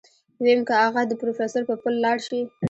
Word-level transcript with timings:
ويم 0.41 0.61
که 0.67 0.73
اغه 0.85 1.01
د 1.07 1.11
پروفيسر 1.21 1.61
په 1.69 1.75
پل 1.81 1.93
لاړ 2.05 2.17
شي. 2.27 2.41